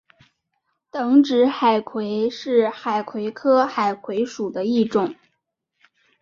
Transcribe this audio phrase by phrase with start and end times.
[0.89, 5.13] 等指海葵是海葵科海葵属的一种。